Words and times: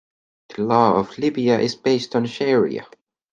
The 0.55 0.63
law 0.63 0.97
of 0.99 1.15
Libya 1.19 1.59
is 1.59 1.75
based 1.75 2.15
on 2.15 2.25
sharia. 2.25 2.87